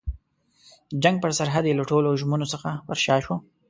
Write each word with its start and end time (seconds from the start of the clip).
د 0.93 0.95
جنګ 1.03 1.15
پر 1.23 1.31
سرحد 1.37 1.63
یې 1.69 1.77
له 1.79 1.83
ټولو 1.91 2.09
ژمنو 2.21 2.51
څخه 2.53 2.69
پر 2.87 2.97
شا 3.03 3.15
شوه. 3.23 3.37